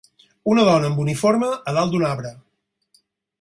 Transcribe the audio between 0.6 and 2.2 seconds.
dona amb uniforme a dalt d'un